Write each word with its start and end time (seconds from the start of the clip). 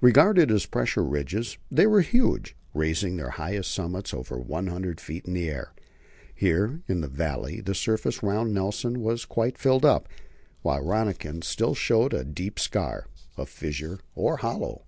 Regarded 0.00 0.52
as 0.52 0.66
pressure 0.66 1.02
ridges 1.02 1.58
they 1.68 1.84
were 1.84 2.00
huge, 2.00 2.54
raising 2.74 3.16
their 3.16 3.30
highest 3.30 3.72
summits 3.72 4.14
over 4.14 4.38
100 4.38 5.00
feet 5.00 5.24
in 5.24 5.34
the 5.34 5.50
air. 5.50 5.72
Here 6.32 6.82
in 6.86 7.00
the 7.00 7.08
valley 7.08 7.60
the 7.60 7.74
surface 7.74 8.22
round 8.22 8.54
Nelson 8.54 9.00
was 9.00 9.24
quite 9.24 9.58
filled 9.58 9.84
up, 9.84 10.08
while 10.62 10.80
Rönniken 10.84 11.42
still 11.42 11.74
showed 11.74 12.14
a 12.14 12.22
deep 12.22 12.60
scar 12.60 13.08
a 13.36 13.46
fissure 13.46 13.98
or 14.14 14.36
hollow. 14.36 14.84